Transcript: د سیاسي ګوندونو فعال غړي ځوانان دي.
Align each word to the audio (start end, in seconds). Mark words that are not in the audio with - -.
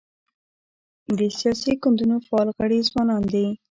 د 1.17 1.19
سیاسي 1.39 1.73
ګوندونو 1.81 2.15
فعال 2.25 2.47
غړي 2.57 2.79
ځوانان 2.89 3.23
دي. 3.33 3.45